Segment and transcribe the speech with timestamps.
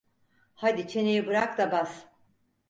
[0.55, 2.05] Hadi çeneyi bırak da bas!